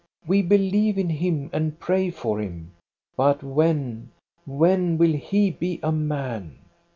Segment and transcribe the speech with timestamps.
[0.25, 2.71] We believe in him and pray for him;
[3.15, 4.09] but when,
[4.47, 6.55] when will he be a man?'